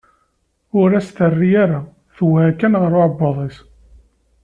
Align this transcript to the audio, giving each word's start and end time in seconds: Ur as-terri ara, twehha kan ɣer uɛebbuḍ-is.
Ur 0.79 0.89
as-terri 0.99 1.49
ara, 1.63 1.81
twehha 2.15 2.49
kan 2.59 2.73
ɣer 2.81 2.91
uɛebbuḍ-is. 2.97 3.57